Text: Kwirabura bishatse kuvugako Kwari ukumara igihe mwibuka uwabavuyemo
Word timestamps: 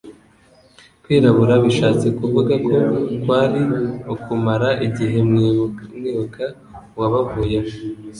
Kwirabura 1.03 1.53
bishatse 1.63 2.07
kuvugako 2.17 2.73
Kwari 3.21 3.61
ukumara 4.13 4.69
igihe 4.87 5.17
mwibuka 5.29 6.43
uwabavuyemo 6.95 7.73